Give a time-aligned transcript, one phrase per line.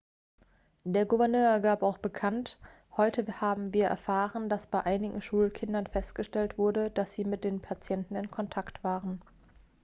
[0.83, 2.57] der gouverneur gab auch bekannt
[2.97, 8.15] heute haben wir erfahren dass bei einigen schulkindern festgestellt wurde dass sie mit dem patienten
[8.15, 9.21] in kontakt waren